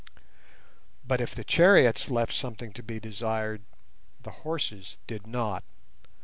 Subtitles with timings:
[1.05, 3.61] But if the chariots left something to be desired,
[4.23, 5.63] the horses did not.